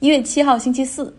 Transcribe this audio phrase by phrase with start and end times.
[0.00, 1.14] 一月七号星期四，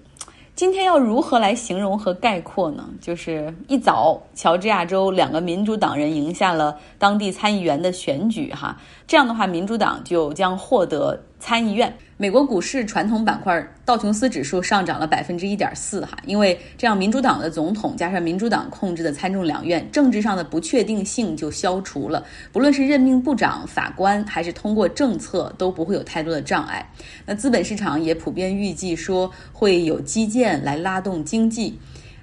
[0.55, 2.89] 今天要如何来形容和概括呢？
[2.99, 8.75] 就是一早，乔治亚州两个民主党人赢下了当地参议员的选举，哈，
[9.05, 11.21] 这样的话，民主党就将获得。
[11.43, 26.87] 参议院，美国股市传统板块道琼斯指数上涨了百分之一点四，哈，因为这样民主党的总统加上民主党控制的参众两院，政治上的不确定性就消除了，不论是任命部长、法官，还是通过政策，都不会有太多的障碍。
[27.25, 31.79] 那资本市场也普遍预计说会有基建来拉动经济，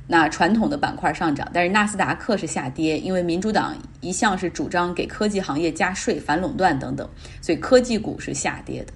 [0.06, 7.08] 那传统的板块上涨，但是纳斯达克是下跌，因为民主党一向是主张给科技行业加税、反垄断等等，
[7.42, 8.92] 所以科技股是下跌的。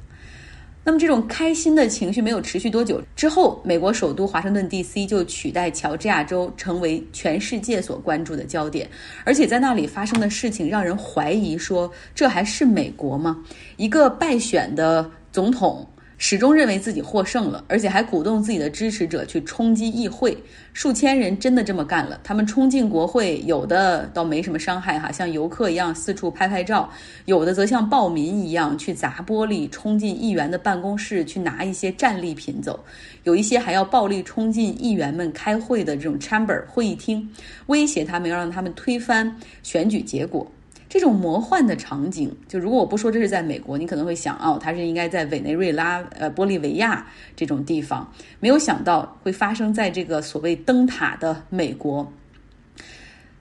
[0.85, 5.07] 那么这种开心的情绪没有持续多久之后，美国首都华盛顿 D.C.
[5.07, 8.91] 就取代乔治亚州成为全世界所关注的焦点，
[9.25, 13.45] 而且在那里发生的事情让人怀疑说，这还是美国吗？
[13.77, 15.87] 一个败选的总统。
[16.25, 20.39] 始终认为自己获胜了，而且还鼓动自己的支持者去冲击议会。
[20.73, 26.89] 数千人真的这么干了，他们冲进国会，有的倒没什么伤害哈，像游客一样四处拍拍照；
[27.25, 32.79] 有的则像暴民一样去砸玻璃，冲进议员的办公室去拿一些战利品走；
[33.25, 37.29] 有一些还要暴力冲进议员们开会的这种 chamber 会议厅，
[37.67, 40.49] 威胁他们要让他们推翻选举结果。
[40.93, 48.07] 这种魔幻的场景，就如果我不说这是在美国，你可能会想，哦，它是应该在委内瑞拉、呃，玻利维亚这种地方，
[48.41, 52.07] 没有想到会发生在这个所谓灯塔的美国。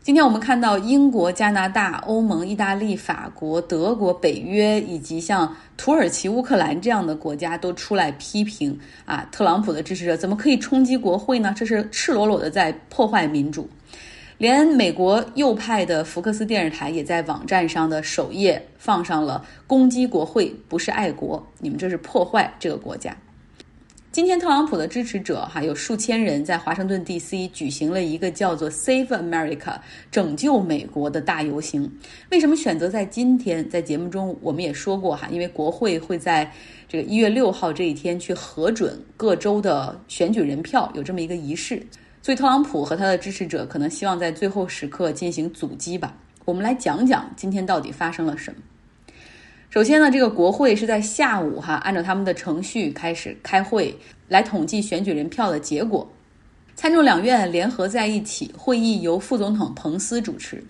[0.01, 11.53] 今天我们看到英国、加拿大、欧盟、意大利、法国、德国、北约以及像土耳其、乌克兰这样的国家都出来批评啊，特朗普的支持者怎么可以冲击国会呢？
[11.53, 13.69] 这是赤裸裸的在破坏民主。
[14.41, 23.15] 连美国右派的福克斯电视台也在网站上的首页放上了“攻击国会不是爱国，你们这是破坏这个国家”。
[24.11, 27.47] 今天，特朗普的支持者哈有数千人在华盛顿 D.C.
[27.49, 29.75] 举行了一个叫做 “Save America”
[30.09, 31.99] 拯救美国的大游行。
[32.31, 33.69] 为什么选择在今天？
[33.69, 36.51] 在节目中我们也说过哈，因为国会会在
[36.89, 41.79] 这个一月六号这一天去核准各州的选举人票，有这么一个仪式。
[42.21, 46.15] 所以，特朗普和他的支持者可能希望在最后时刻进行阻击吧。
[46.45, 48.59] 我们来讲讲今天到底发生了什么。
[49.71, 56.07] 首先呢，这个国会是在下午哈，按照他们的程序开始开会，来统计选举人票的结果。
[56.75, 60.63] 参众两院联合在一起，会议由副总统彭斯主持。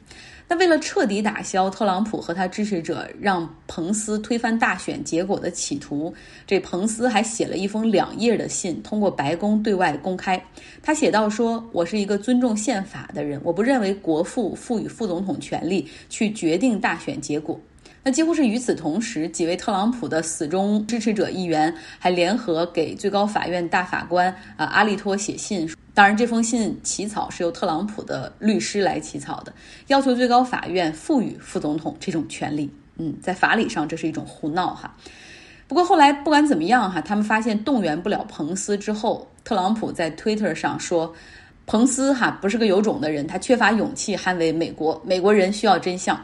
[0.52, 6.14] 那为了彻底打消特朗普和他支持者让彭斯推翻大选结果的企图，
[6.46, 10.44] 这彭斯还写了一封两页的信，通过白宫对外公开。
[10.84, 17.58] 他写道说：“我是一个尊重宪法的人，我不认为国父赋予副总统权力去决定大选结果。”
[18.04, 25.70] 那几乎是与此同时，几位特朗普的死忠支持者议员还联合给最高法院大法官啊阿利托写信。
[25.94, 29.54] 当然，这封信起草是由特朗普的律师来起草的，
[29.88, 32.72] 要求最高法院赋予副总统这种权利。
[32.98, 34.96] 嗯，在法理上这是一种胡闹哈。
[35.68, 41.14] 不过后来不管怎么样哈，他们发现动员不了彭斯之后，特朗普在 Twitter 上说，
[41.66, 46.20] 彭斯哈不是个有种的人，他缺乏勇气捍卫美国，美国人需要真相。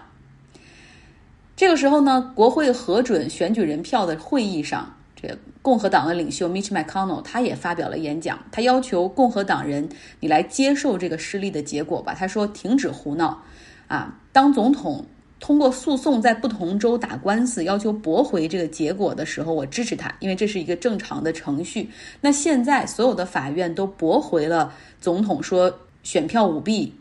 [1.55, 9.89] 这个时候呢，国会核准选举人票的会议上，这共和党的领袖 Mitch McConnell 他也发表了演讲，他要求共和党人，
[10.19, 12.13] 你来接受这个失利的结果吧。
[12.13, 13.41] 他说：“停止胡闹，
[13.87, 15.03] 啊，当总统
[15.39, 21.89] 通过诉讼在不同州打官司，要求驳回这个结果的时候，我支持他，因为这是一个正常的程序。
[22.21, 26.93] 那现在所有的法院都驳回了总统说选票舞弊，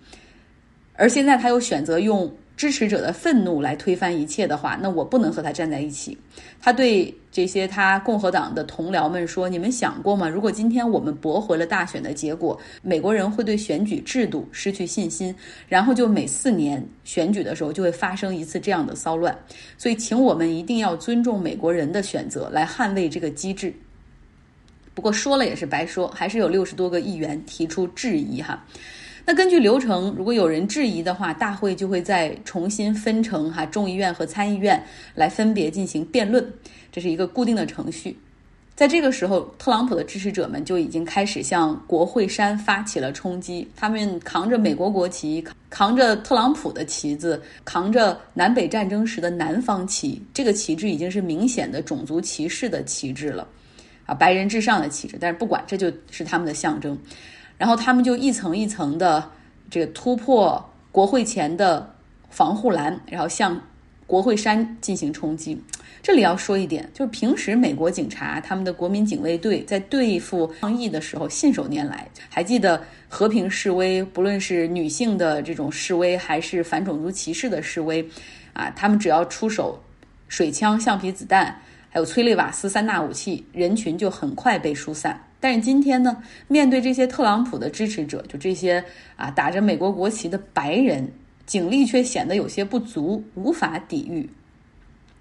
[0.95, 6.17] 而现在他又选择用。”支持者的愤怒来推翻一切的话，那我不能和他站在一起。
[6.59, 10.27] 他对这些他共和党的同僚们说：“你们想过吗？
[10.27, 15.35] 如果今天我们驳回了大选的结果，美国人会对选举制度失去信心，
[15.69, 19.37] 然后就每四年选举的时候就会发生一次这样的骚乱。
[19.77, 23.71] 所以，请我们一定要尊重美国人的选择，来捍卫这个机制。”
[24.95, 28.65] 不过说了也是白说，还是有六十多个议员提出质疑哈。
[29.29, 34.81] 那根据流程，如果有人质疑的话，大会就会再重新分成哈众议院和参议院
[35.17, 36.49] 来分别进行辩论，
[36.93, 38.17] 这是一个固定的程序。
[38.77, 53.49] 在这个时候，特朗普的支持者们就已经开始向国会山发起了冲击，他们扛着美国国旗，扛着特朗普的旗子，扛着南北战争时的南方旗，这个旗帜已经是明显的种族歧视的旗帜了，
[54.05, 55.17] 啊，白人至上的旗帜。
[55.19, 56.97] 但是不管，这就是他们的象征。
[57.59, 59.31] 然后他们就一层一层的
[59.71, 61.95] 这个突破国会前的
[62.31, 63.61] 防护栏，然后向
[64.07, 65.63] 国会山进行冲击。
[66.03, 72.09] 这里要说一点，就是平时美国警察他们的国民警卫队在对付抗议的时候信手拈来。
[72.29, 78.09] 还记得和平示威，不论是女性的这种示威，还是反种族歧视的示威，
[78.53, 79.83] 啊，他们只要出手
[80.29, 81.61] 水枪、橡皮子弹，
[81.91, 85.26] 还有催泪瓦斯三大武器，人群就很快被疏散。
[85.39, 86.17] 但是今天呢，
[86.49, 88.83] 面对这些特朗普的支持者，就这些
[89.17, 91.07] 啊打着美国国旗的白人，
[91.45, 94.29] 警力却显得有些不足，无法抵御。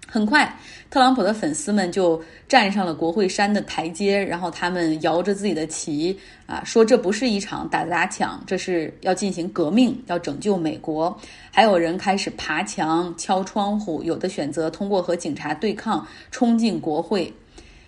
[0.08, 0.56] 很快，
[0.88, 6.16] 特朗普的粉丝们就站上了国会山的台阶，然后他们摇着自己的旗，
[6.46, 11.14] 啊，说这不是一场打砸抢，这是要进行革命，要拯救美国。
[11.50, 17.32] 还有人开始爬墙、敲窗户，有的选择通过和警察对抗，冲进国会。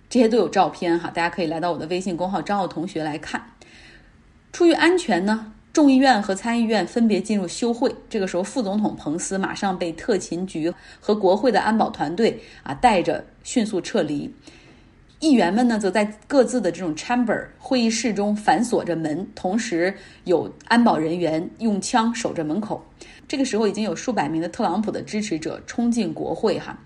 [0.08, 3.52] 这些都有照片哈，大家可以来到我的微信公号张奥同学来看。
[4.52, 5.52] 出于安全呢。
[5.70, 14.34] 众议院和参议院分别进入休会，这个时候，副总统彭斯马上被特勤局和国会的安保团队啊带着迅速撤离。
[15.20, 19.94] 议员们呢，则在各自的这种 chamber 会议室中反锁着门，同时
[20.24, 22.84] 有安保人员用枪守着门口。
[23.28, 26.76] 这个时候，已经有数百名的特朗普的支持者冲进国会，哈，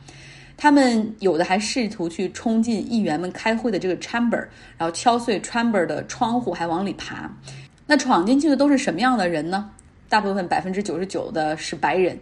[0.62, 4.46] 他们有的还试图去冲进议员们开会的这个 chamber，
[4.78, 7.28] 然后敲碎 chamber 的窗户，还往里爬。
[7.84, 9.68] 那闯进去的都是什么样的人呢？
[10.08, 12.16] 大部分百分之九十九的是白人，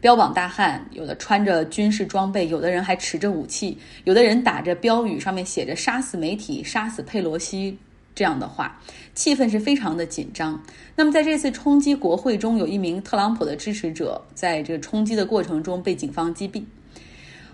[0.00, 7.78] 标榜大汉，有的穿着军事装备，有的人还持着武器，有的人打着标语，上面写着“杀死媒体，杀死佩洛西”
[8.12, 8.76] 这样的话，
[9.14, 10.60] 气氛是非常的紧张。
[10.96, 16.60] 那么在这次冲击国会中，有一名特朗普的支持者在这个冲击的过程中被警方击毙。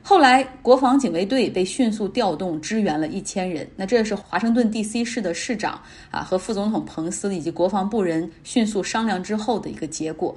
[0.03, 3.69] 后来，国防警卫队被迅速调动，支援了一千人。
[3.77, 5.05] 那这是华盛顿 D.C.
[5.05, 5.81] 市的市长
[6.11, 10.37] 啊和副总统彭斯以及国防部人迅速商量之后的一个结果。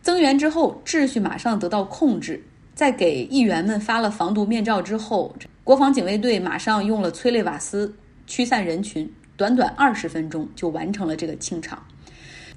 [0.00, 2.42] 增援之后，秩序马上得到控制。
[2.74, 5.34] 在给议员们发了防毒面罩之后，
[5.64, 7.92] 国防警卫队马上用了催泪瓦斯
[8.26, 11.84] 驱散人群，短短二十分钟就完成了这个清场。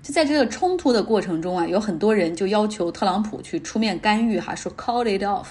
[0.02, 5.48] 就在这个冲突的过程中啊，有很多人就要求特朗普去出面干预，哈，说 call it off。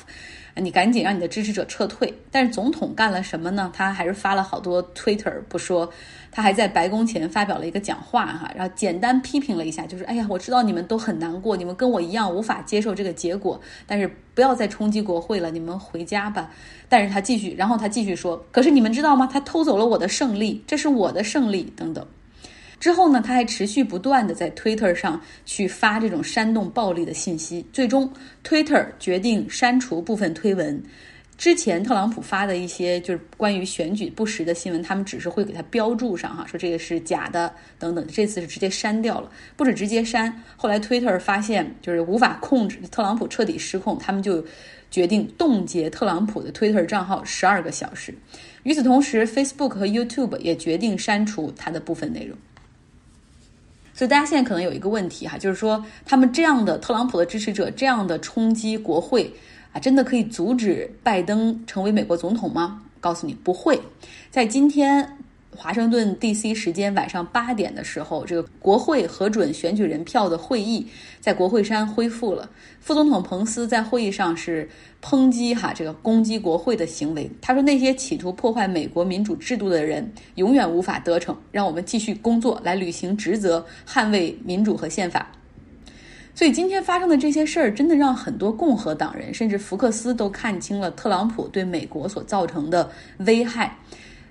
[0.56, 3.70] 你赶紧让你的支持者撤退，但是总统干了什么呢？
[3.74, 5.90] 他还是发了好多 Twitter 不说，
[6.30, 16.50] 他还在白宫前发表了一个讲话哈，然后简单批评了一下，就是哎呀，我知道你们都很难过，你们跟我一样无法接受这个结果，但是不要再冲击国会了，你们回家吧。
[16.88, 19.26] 但是他继续，然后他继续说，可是你们知道吗？
[19.32, 22.06] 他偷走了我的胜利，这是我的胜利等等。
[22.82, 28.12] 之后呢，他还持续不断的在 Twitter 上去发这种煽动暴力的信息，最终
[28.42, 30.82] Twitter 决定删除部分推文。
[31.38, 38.04] 之前特朗普发的一些就是关于选举不实的新闻，他们只是会给他标注上哈，说这个是假的等等。
[38.08, 44.44] 这次是直接删掉了，不止直接删，后来 Twitter 发现就是无法控制特朗普彻底失控，他们就
[44.90, 48.12] 决定冻结特朗普的 Twitter 账号十二个小时。
[48.64, 52.36] 与此同时，Facebook 和 YouTube 也决定删除他的部分内容。
[53.94, 59.32] 所以大家现在可能有一个问题哈，就是说他们这样的特朗普的支持者这样的冲击国会
[59.72, 62.82] 啊，真的可以阻止拜登成为美国总统吗？
[63.00, 63.80] 告诉你不会，
[64.30, 65.16] 在今天。
[65.54, 66.54] 华盛顿 D.C.
[66.54, 70.86] 时间晚上八点的时候，这个国会核准选举人票的会议
[71.20, 72.48] 在国会山恢复了。
[72.80, 74.68] 副总统彭斯在会议上是
[75.02, 77.30] 抨击哈这个攻击国会的行为。
[77.40, 81.36] 他说：“那些企图破坏美国民主制度的人永远无法得逞。
[81.50, 85.30] 让我们继续工作，来履行职责，捍卫民主和宪法。”
[86.34, 93.76] 所以今天发生的这些事儿，真的让很多共和党人，甚至福克斯都看清了特朗普对美国所造成的危害。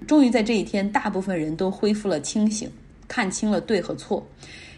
[0.08, 2.70] 终于在这一天，大部分人都恢复了清醒，
[3.08, 4.26] 看清了对和错。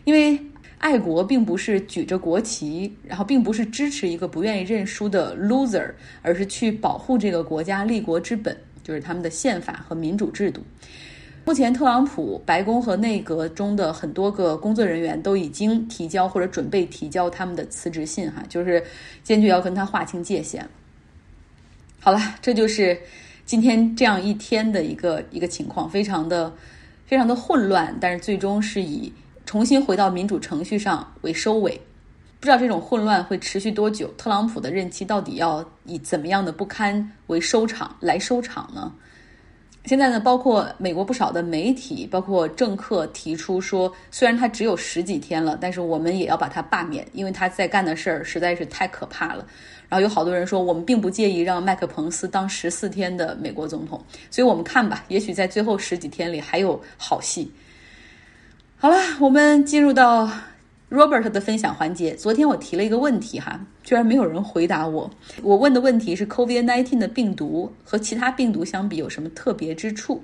[0.03, 0.37] 因为
[0.77, 10.61] 爱国并不是举着国旗，然后并不是支持一个不愿意认输的 loser，而是去保护这个国家立国之本，就是他们的宪法和民主制度。
[11.45, 18.83] 目前，特朗普白宫和内阁中的很多个工作人员都已经提交或者准备提交他们的辞职信，哈，就是
[19.23, 20.67] 坚决要跟他划清界限。
[21.99, 22.97] 好了，这就是。
[23.45, 26.51] 今天这样一天的一个一个情况，非常的
[27.05, 29.11] 非常的混乱，但是最终是以
[29.45, 31.79] 重新回到民主程序上为收尾。
[32.39, 34.07] 不知道这种混乱会持续多久？
[34.17, 38.91] 特朗普的任期到底要以怎么样的不堪为收场来收场呢？
[39.85, 49.45] 现在呢，包括美国不少的媒体，包括政客提出说，虽然他只有十几天了，但是我们也要把他罢免，因为他在干的事儿实在是太可怕了。
[49.93, 57.51] 然后有好多人说，我们并不介意让麦克彭斯当十四天的美国总统，所以我们看吧，也许在最后十几天里还有好戏。
[58.79, 60.27] 好了，我们进入到。
[60.89, 62.15] Robert 的分享环节。
[62.15, 65.09] 昨天我提了一个问题哈，居然没有人回答我。
[65.41, 70.23] 我问的问题是 COVID-19 的病毒和其他病毒相比有什么特别之处？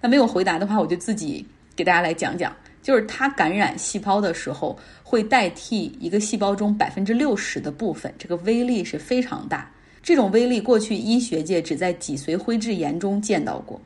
[0.00, 2.52] 那没有回答的话，我就自己给大家来讲讲。
[2.82, 4.76] 就是它感染细胞的时候，
[5.10, 9.68] 会代替一个细胞中百分之六十的部分，这个威力是非常大。
[10.00, 13.80] 这种威力过去医学界只在脊髓灰质炎中见到过。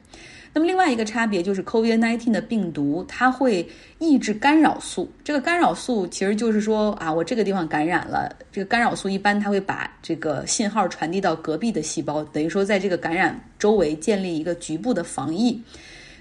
[0.53, 3.67] 那么另外一个差别就是，COVID-19 的病毒它会
[3.99, 5.11] 抑制干扰素。
[5.25, 15.59] 这个干扰素其实就是说啊，我这个地方感染了，这个干扰素一般它会把这个信号传递到隔壁的细胞，等于说在这个感染周围建立一个局部的防疫。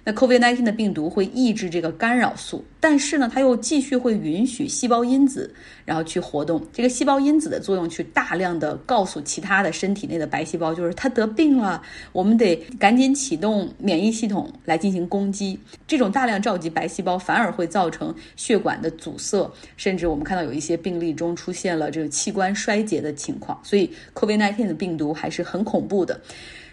[0.06, 5.54] 那 COVID-19 的病毒会抑制这个干扰素，但是呢，它又继续会允许细胞因子
[5.86, 6.62] 然后去活动。
[6.74, 11.82] 这个细胞因子的作用，去大量的告诉其他的身体内的白细胞，就是它得病了，
[12.12, 15.58] 我们得赶紧启动免疫系统来进行攻击。
[15.88, 23.58] 这种大量召集白细胞，反而会造成血管的阻塞，甚至我们看到有一些病例中出现了这个器官衰竭的情况。
[23.64, 26.20] 所以 COVID-19 的病毒还是很恐怖的。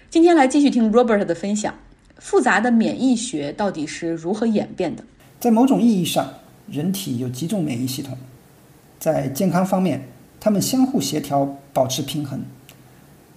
[0.08, 1.72] 今天来继续听 Robert 的分享。
[2.20, 5.02] 复杂的免疫学到底是如何演变的？
[5.40, 6.34] 在某种意义上，
[6.70, 8.16] 人体有几种免疫系统，
[8.98, 10.06] 在健康方面，
[10.38, 12.42] 它们相互协调，保持平衡。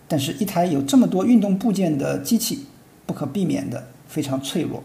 [0.05, 2.65] 但是，一台有这么多运动部件的机器，
[3.05, 4.83] 不可避免的非常脆弱。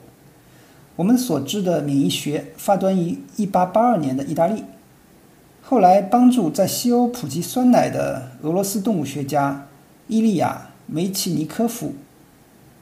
[0.94, 4.62] 我们所知的免疫学发端于1882年的意大利，
[5.60, 9.66] 后来帮助在西欧普及酸奶的俄罗斯动物学家
[10.06, 11.94] 伊利亚·梅奇尼科夫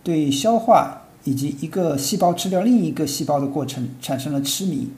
[0.04, 1.04] 对消化。
[1.26, 4.88] 以及一个细胞吃掉另一个细胞的过程产生了痴迷。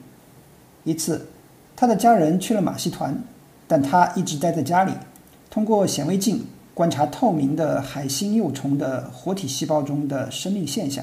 [0.84, 1.28] 一次，
[1.74, 3.22] 他的家人去了马戏团，
[3.66, 4.92] 但他一直待在家里，
[5.48, 6.44] 通过显微镜
[6.74, 11.02] 观察透明的海星幼虫的活体细胞中的生命现象。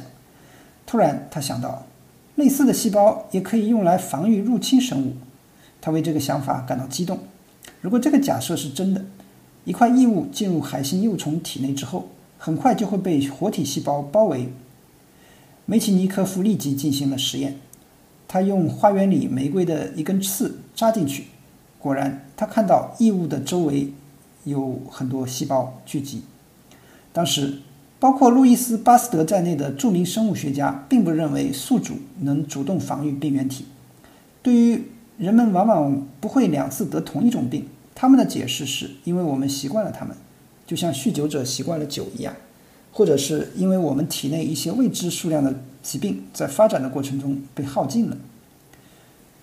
[0.85, 1.87] 突然，他想到，
[2.35, 5.13] 类似的细胞也可以用来防御入侵生物。
[5.81, 7.17] 他为这个想法感到激动。
[7.81, 9.03] 如果这个假设是真的，
[9.63, 14.53] 一块异物进入海星幼虫体内之后，很快就会被活体细胞包围。
[15.67, 17.59] 梅奇尼科夫立即进行了实验，
[18.27, 21.25] 他用花园里玫瑰的一根刺扎进去，
[21.79, 23.91] 果然，他看到异物的周围
[24.43, 26.21] 有很多细胞聚集。
[27.11, 27.59] 当时，
[27.99, 33.65] 包括路易斯·巴斯德在内的著名生物学家并不认为宿主能主动防御病原体。
[34.43, 34.83] 对于
[35.17, 40.15] 人们往往不会两次得同一种病，他们的解释是因为我们习惯了他们，
[40.67, 42.35] 就像酗酒者习惯了酒一样。
[42.97, 48.15] 或者是因为我们体内一些未知数量的疾病在发展的过程中被耗尽了。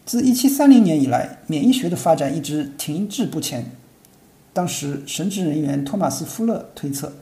[0.06, 3.72] 自1730年以来，免疫学的发展一直停滞不前。
[4.54, 7.12] 当时，神职人员托马斯·富勒推测，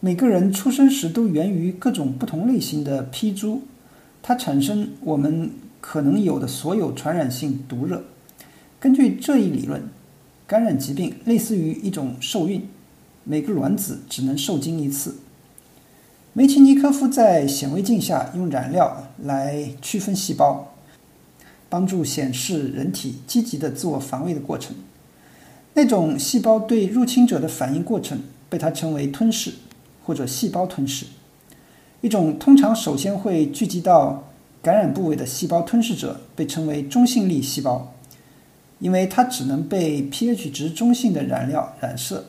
[0.00, 3.64] 每个人出生时都源于各种不同类型的砒珠，
[4.22, 5.50] 它产生我们
[5.82, 8.04] 可能有的所有传染性毒热。
[8.80, 9.82] 根据这一理论，
[10.46, 12.66] 感染疾病类似于一种受孕，
[13.22, 15.16] 每个卵子只能受精一次。
[16.36, 20.74] 梅奇尼科夫在显微镜下用染料来区分细胞，
[21.68, 24.74] 帮助显示人体积极的自我防卫的过程。
[25.74, 29.52] 那种细胞对入侵者的反应过程被他称为吞噬
[30.02, 31.06] 或者细胞吞噬。
[32.00, 34.24] 一种通常首先会聚集到
[34.60, 37.94] 感染部位的细胞吞噬者被称为中性粒细胞，
[38.80, 42.24] 因为它只能被 pH 值中性的染料染色。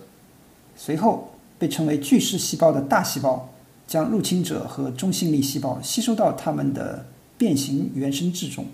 [0.75, 3.49] 随后被称为巨噬细胞的大细胞。
[3.87, 7.05] 将入侵者和中性粒细胞吸收到他们的
[7.37, 8.65] 变形原生质中。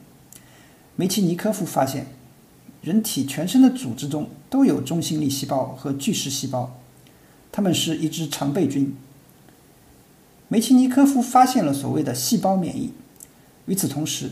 [0.96, 2.08] 梅奇尼科夫发现，
[2.82, 6.80] 人体全身的组织中都有中性粒细胞和巨噬细胞，
[7.52, 8.96] 它们是一支常备军。
[10.48, 12.92] 梅奇尼科夫发现了所谓的细胞免疫。
[13.66, 14.30] 与此同时，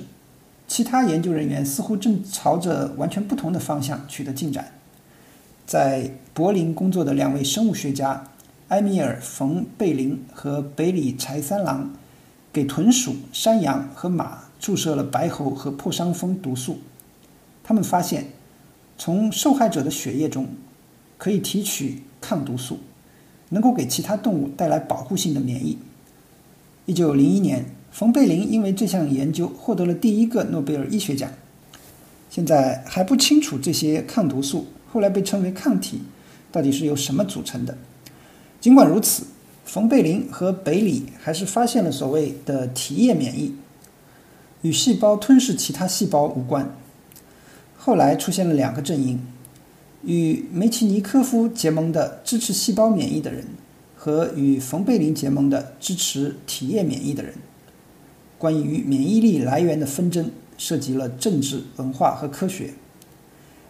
[0.67, 4.74] 其他研究人员似乎正朝着完全不同的方向取得进展。
[5.65, 8.25] 在柏林工作的两位生物学家。
[8.69, 11.91] 埃米尔·冯·贝林和北里柴三郎
[12.53, 16.77] 给豚鼠、山羊和马注射了白喉和破伤风毒素。
[17.63, 18.27] 他们发现，
[18.95, 20.49] 从受害者的血液中
[21.17, 22.77] 可以提取抗毒素，
[23.49, 25.79] 能够给其他动物带来保护性的免疫。
[26.85, 31.31] 一九零一年，冯·贝林因为这项研究获得了第一个诺贝尔医学奖。
[32.29, 36.03] 现在还不清楚这些抗毒素（后来被称为抗体）
[36.51, 37.75] 到底是由什么组成的。
[38.61, 39.23] 尽管如此，
[39.65, 43.55] 冯贝林和北里还是发现了所谓的体液免疫，
[44.61, 46.69] 与细胞吞噬其他细胞无关。
[47.77, 49.19] 后来出现了两个阵营：
[50.03, 53.45] 与梅奇尼科夫结盟的支持细胞免疫的人，
[53.95, 57.33] 和与冯贝林结盟的支持体液免疫的人。
[58.37, 62.73] 关于免疫力来源的纷争涉及了政治、文化和科学。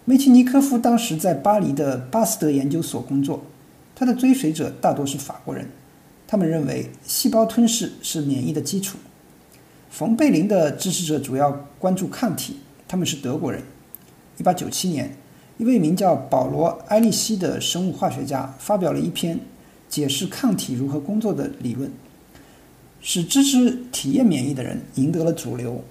[0.05, 3.43] 梅奇尼科夫当时在巴黎的巴斯德研究所工作，
[3.99, 5.67] 他的追随者大多是法国人，
[6.25, 8.97] 他们认为细胞吞噬是免疫的基础。
[9.89, 13.61] 冯贝林的支持者主要关注抗体，他们是德国人。
[14.37, 15.17] 1897年，
[15.57, 19.37] 一位名叫保罗·埃利希的生物化学家发表了一篇
[19.89, 21.91] 解释抗体如何工作的理论，
[23.01, 25.83] 使支持体液免疫的人赢得了主流。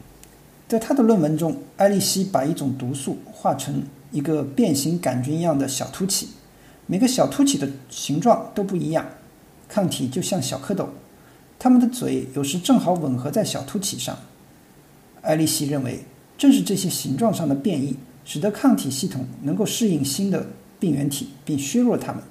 [0.66, 6.28] 在他的论文中，埃利希把一种毒素化成一个变形杆菌一样的小凸起，
[6.90, 9.06] 每个小凸起的形状都不一样，
[9.68, 10.86] 抗体就像小蝌蚪。
[11.58, 14.18] 它们的嘴有时正好吻合在小凸起上。
[15.20, 16.04] 艾利希认为，
[16.38, 20.46] 正是这些形状上的变异，使得抗体系统能够适应新的
[20.80, 22.22] 病原体，并削弱它们。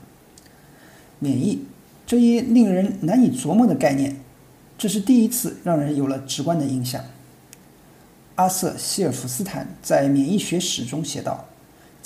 [1.20, 1.64] 免疫
[2.08, 4.16] 这一令人难以琢磨的概念，
[4.76, 7.04] 这是第一次让人有了直观的印象。
[8.36, 11.46] 阿瑟·希尔弗斯坦在《免疫学史》中写道，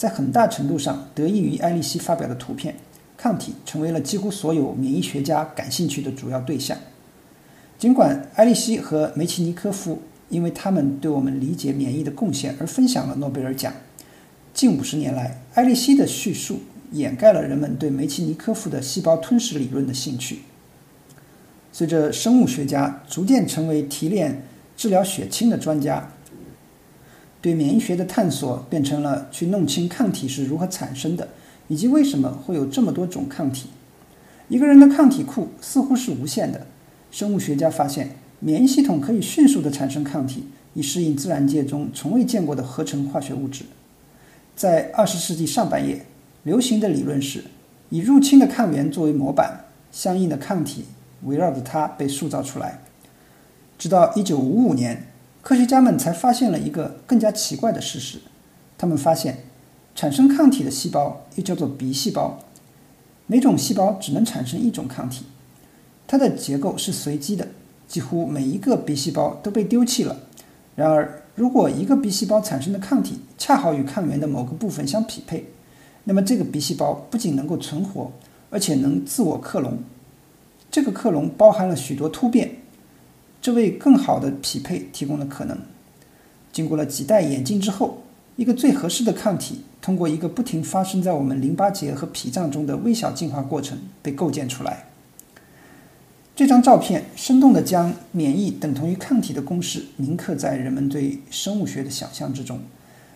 [0.01, 2.74] 在很大程度上得益于艾利希发表的图片，
[3.15, 6.75] 抗体成为了几乎所有免疫学家感兴趣的主要对象。
[7.77, 13.72] 尽管埃利希和梅奇尼科夫因为他们对我们理解免疫的贡献而分享了诺贝尔奖，
[14.55, 16.62] 近五十年来，埃利希的叙述
[16.93, 20.39] 掩盖了人们对梅奇尼科夫的细胞吞噬理论的兴趣。
[21.72, 24.41] 随着生物学家逐渐成为提炼、
[24.75, 26.12] 治疗血清的专家，
[27.41, 31.27] 对免疫学的探索变成了去弄清抗体是如何产生的，
[31.67, 33.69] 以及为什么会有这么多种抗体。
[34.48, 36.67] 一个人的抗体库似乎是无限的。
[37.10, 43.65] 生物学家发现，免疫系统可以迅速地产生抗体，以适应自然界中从未见过的合成化学物质。
[44.55, 46.05] 在二十世纪上半叶，
[46.43, 47.43] 流行的理论是，
[47.89, 50.86] 以入侵的抗原作为模板，相应的抗体
[51.24, 52.79] 围绕着它被塑造出来。
[53.77, 55.10] 直到一九五五年，
[55.41, 58.19] 科学家们才发现了一个更加奇怪的事实：
[58.77, 59.43] 他们发现，
[59.95, 62.39] 产生抗体的细胞又叫做鼻细胞，
[63.25, 65.25] 每种细胞只能产生一种抗体。
[66.07, 67.48] 它的结构是随机的，
[67.88, 70.17] 几乎每一个 B 细胞都被丢弃了。
[70.75, 75.48] 然而，如果一个 B 细胞产生的抗体恰好与抗原的某个部分相匹配，
[76.03, 78.11] 那么这个 B 细胞不仅能够存活，
[78.50, 79.79] 而且能自我克隆。
[80.70, 82.57] 这个克隆包含了许多突变，
[83.41, 85.57] 这为更好的匹配提供了可能。
[86.53, 88.03] 经过了几代演进之后，
[88.35, 94.85] 一个最合适的抗体通过一个不停发生在我们淋巴结和脾脏中的微小进化过程被构建出来。
[96.35, 102.59] 这张照片生动地将免疫等同于抗体的公式铭刻在人们对生物学的想象之中。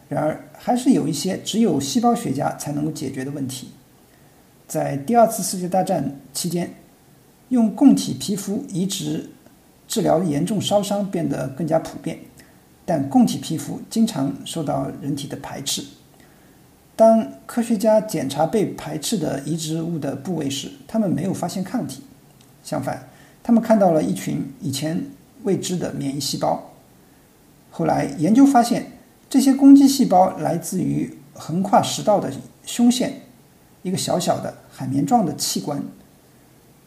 [0.09, 3.69] 然而，还是有一些只有细胞学家才能够解决的问题。
[4.67, 6.75] 在第二次世界大战期间，
[7.49, 9.29] 用供体皮肤移植
[9.87, 12.19] 治疗严重烧伤变得更加普遍，
[12.85, 15.83] 但供体皮肤经常受到人体的排斥。
[16.95, 22.01] 当科学家检查被排斥的移植物的部位时，他们没有发现抗体。
[22.63, 23.09] 相反，
[23.43, 25.03] 他们看到了一群以前
[25.43, 26.71] 未知的免疫细胞。
[27.69, 28.93] 后来研究发现，
[29.29, 32.31] 这些攻击细胞来自于横跨食道的
[32.65, 33.21] 胸腺，
[33.83, 35.83] 一个小小的海绵状的器官。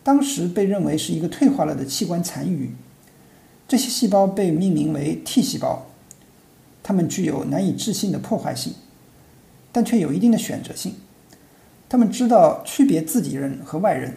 [0.03, 2.73] 当时被认为是一个退化了的器官残余。
[3.69, 5.87] 这些细胞被命名为 T 细胞，
[6.83, 8.73] 它们具有难以置信的破坏性，
[9.71, 10.95] 但却有一定的选择性。
[11.87, 14.17] 他们知道区别自己人和外人。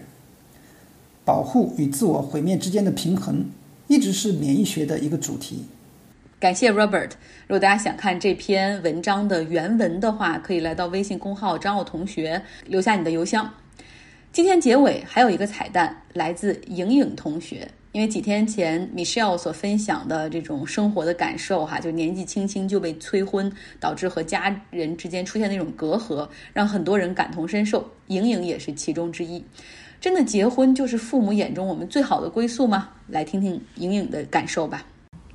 [1.23, 3.45] 保护与自我毁灭之间的平衡，
[3.87, 5.65] 一直是免疫学的一个主题。
[6.39, 7.11] 感谢 Robert。
[7.47, 13.53] 如果大家想看这篇文章的原文的话，可以来到微信公号张奥同学留下你的邮箱。
[14.33, 17.69] 今天结尾还有一个彩蛋，来自莹莹同学。
[17.93, 23.51] 因为几天前 Michelle 所分享的这种生活的感受，哈，就年纪轻轻就被催婚，
[23.81, 27.85] 导致和家人之间出现那种隔阂，让很多人感同身受。
[28.07, 29.43] 莹莹也是其中之一。
[29.99, 32.87] 真的结婚就是父母眼中我们最好的归宿吗？
[33.07, 34.85] 来听听莹莹的感受吧。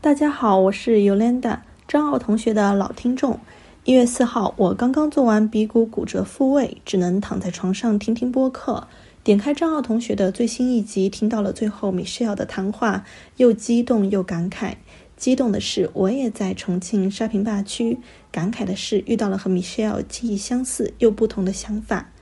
[0.00, 3.38] 大家好，我是 Yolanda，张奥同学的老听众。
[3.84, 8.88] 一月四号，我刚刚做完鼻骨骨折复位，只能躺在床上听听播客。
[9.26, 13.04] 点开张奥同学的最新一集，听到了最后 Michelle 的谈话，
[13.38, 14.74] 又激动又感慨。
[15.16, 17.98] 激动的是，我也在重庆沙坪坝区；
[18.30, 22.12] 感慨的是，遇到了和 Michelle 记忆相似又不同的想法。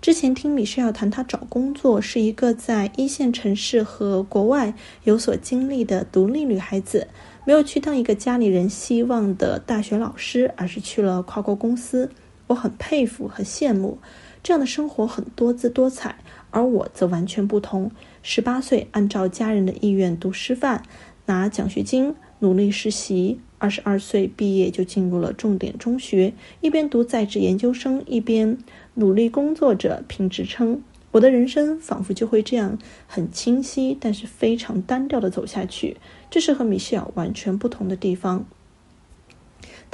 [0.00, 4.72] 之前听米歇尔谈，他找工作是一个在一线城市和国外
[5.02, 7.08] 有所经历的独立女孩子，
[7.44, 12.08] 没有去当一个家里人希望的大学老师，而是去了跨国公司。
[12.46, 13.98] 我很佩服和羡慕
[14.44, 16.14] 这样的生活，很多姿多彩。
[16.52, 17.90] 而我则完全不同。
[18.22, 20.84] 十八岁，按照家人的意愿读师范，
[21.26, 23.40] 拿奖学金，努力实习。
[23.58, 28.58] 二十二岁毕业就进入了重点中学，一边读在职研究生，一边
[28.94, 30.82] 努力工作着评职称。
[31.12, 35.96] 我的人生仿佛就会这样很清晰，但是非常单调的走下去。
[36.30, 38.46] 这是和米歇尔完全不同的地方。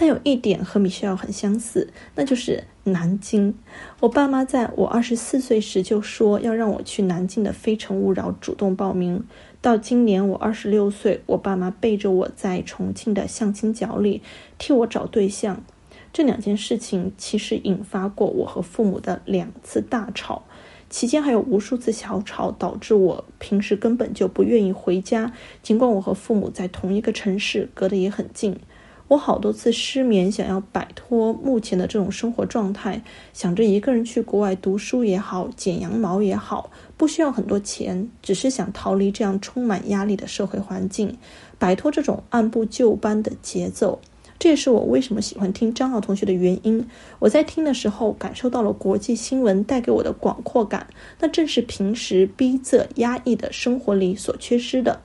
[0.01, 3.53] 但有一点和米歇尔很相似，那就是南京。
[3.99, 9.25] 我爸妈在我二十四岁时就说要让我去南京的《非诚勿扰》主动报名。
[9.61, 14.23] 到今年我二十六岁，我爸妈背着我在重庆的相亲角里
[14.57, 15.65] 替我找对象，
[16.13, 20.45] 这两件事情其实引发过我和父母的两次大吵，
[20.89, 28.61] 期间还有无数次小吵，导致我平时根本就不愿意回家，尽管我和父母在同一个城市，隔得也很近。
[29.09, 41.17] 我好多次失眠，想要摆脱目前的这种生活状态，想着一个人去国外读书也好，剪羊毛也好，不需要很多钱，只是想逃离这样充满压力的社会环境，
[41.59, 43.99] 摆脱这种按部就班的节奏。
[44.39, 46.87] 这也是我为什么喜欢听张浩同学的原因。
[47.19, 50.87] 我在听的时候，感受到了国际新闻带给我的广阔感，
[51.19, 55.01] 那正是平时逼仄压抑的生活里所缺失的。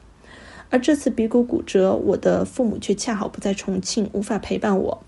[0.73, 5.03] 而这次鼻骨骨折，我的父母却恰好不在重庆，无法陪伴我。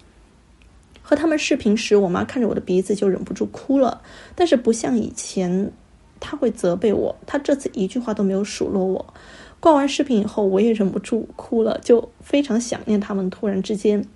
[1.01, 4.03] 和他们视频时，我妈看着我的鼻子就忍不住哭了，
[4.35, 5.71] 但是不像以前，
[6.19, 9.11] 她会责备我，她这次一句话都没有数落我。
[9.59, 13.27] 挂完视频以后，我也忍不住哭了，就非常想念他们。
[13.31, 14.07] 突然之间，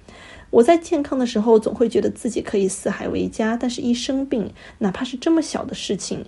[0.51, 6.23] 我在健康的时候总会觉得自己可以四海为家，但是一生病，哪怕是这么小的事情。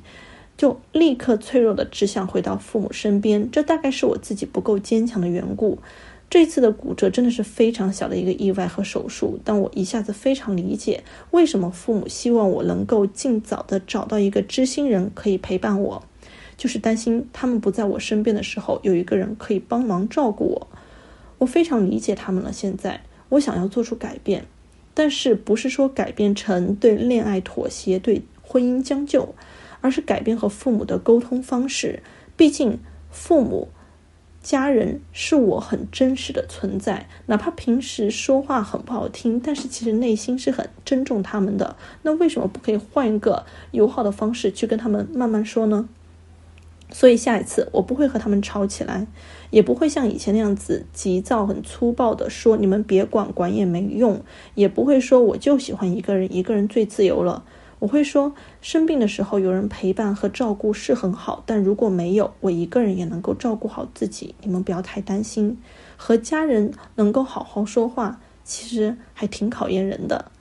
[0.62, 5.80] 就立刻脆弱的只想回到父母身边，这大概是我自己不够坚强的缘故。
[6.30, 16.04] 这次的骨折真的是非常小的一个意外和手术，但我一下子非常理解为什么父母希望我能够尽早的找到一个知心人可以陪伴我，
[16.56, 20.68] 就是担心他们不在我身边的时候有一个人可以帮忙照顾我。
[21.40, 22.54] 我非常理解他们了。
[22.54, 24.46] 现在我想要做出改变，
[24.94, 29.34] 但是不是说改变成对恋爱妥协，对婚姻将就。
[29.82, 32.02] 而是改变和父母的沟通方式，
[32.38, 33.68] 毕竟父母、
[34.42, 41.76] 家人是我很真实的存在，哪怕平时说话很不好听，但是其实内心是很尊重他们的。
[42.04, 45.90] 那为什么不可以换一个友好的方式去跟他们慢慢说呢？
[46.94, 49.08] 所以下一次我不会和他们吵起来，
[49.50, 54.22] 也不会像以前那样子急躁、很粗暴的说你们别管，管也没用，
[54.56, 57.46] 也不会说我就喜欢一个人，一个人最自由了。
[57.82, 64.36] 我会说，生病的时候有人陪伴和照顾是很好，但如果没有，我一个人也能够照顾好自己。
[64.44, 65.58] 你们不要太担心，
[65.98, 70.32] 和家人能够好好说话，其实还挺考验人的。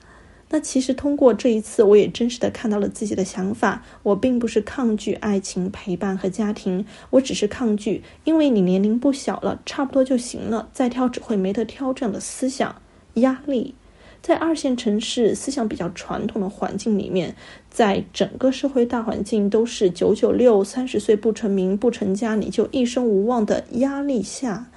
[0.51, 3.83] 那其实通过这一次，我也真实的看到了自己的想法。
[4.03, 12.75] 我并不是抗拒爱情、陪伴和家庭，我只是抗拒，因为你年龄不小了，差不多就行了，再挑只会没得挑这样的思想
[13.15, 13.73] 压力。
[14.21, 17.35] 在二线城市思想比较传统的环境里面，
[17.71, 24.69] 在整个社会大环境都是九九六、三十岁不成名不成家你就一生无望的压力下，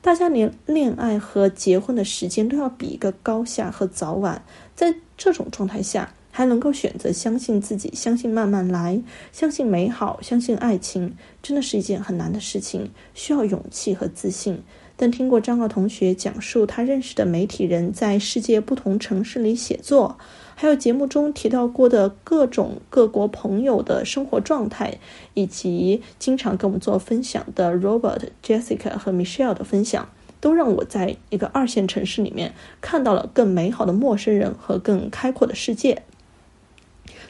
[0.00, 4.42] 大家连恋爱和结婚的时间都要比一个高下和早晚。
[4.74, 14.62] 在这种状态下，还能够选择相信自己，相信慢慢来，相信美好，相信爱情，真的是一件很难的事情，需要勇气和自信。
[14.96, 20.16] 但听过张浩同学讲述他认识的媒体人在世界不同城市里写作，
[20.54, 24.98] 还有节目中提到过的各种各国朋友的生活状态，
[25.34, 30.08] 以及经常跟我们做分享的 Robert、Jessica 和 Michelle 的分享，
[30.40, 36.02] 都让我在一个二线城市里面看到了更美好的陌生人和更开阔的世界。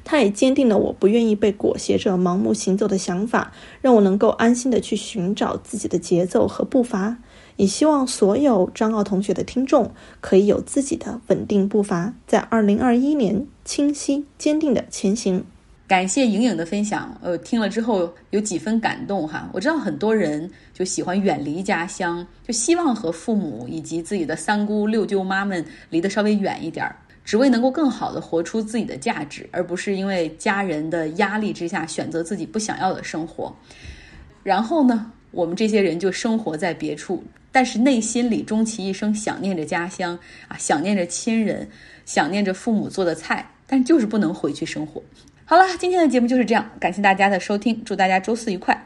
[0.08, 7.16] 他也坚定了我不愿意被裹挟着盲目行走的想法，让我能够安心的去寻找自己的节奏和步伐。
[7.56, 9.90] 也希望所有张奥同学的听众
[10.20, 15.44] 可以有自己的稳定步伐，在二零二一年清晰坚定的前行。
[15.88, 19.48] 感谢莹莹的分享，呃，听了之后有几分感动哈。
[19.52, 33.54] 我知道很多人就喜欢远离家乡，就希望和父母以及自己的三姑六舅妈们离得稍微远一点儿，只为能够更好的活出自己的价值，而不是因为家人的压力之下选择自己不想要的生活。
[34.44, 37.22] 然后呢，我们这些人就生活在别处。
[37.50, 41.68] 但是内心里终其一生想念着家乡啊，想念着亲人，
[42.04, 45.02] 想念着父母做的菜，但就是不能回去生活。
[45.46, 48.85] 好了，今天的节目就是这样，感谢大家的收听，祝大家周四愉快。